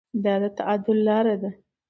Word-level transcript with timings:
دا 0.23 0.33
د 0.41 0.43
تعادل 0.57 0.97
لاره 1.07 1.35
ده. 1.41 1.49